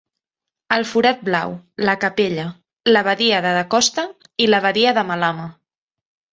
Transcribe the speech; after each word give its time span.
El 0.77 0.85
forat 0.91 1.21
blau, 1.27 1.53
la 1.89 1.95
capella, 2.05 2.47
la 2.95 3.05
badia 3.11 3.43
de 3.49 3.53
Decosta 3.61 4.09
i 4.47 4.51
la 4.53 4.65
badia 4.67 4.99
de 5.01 5.07
Malama. 5.15 5.49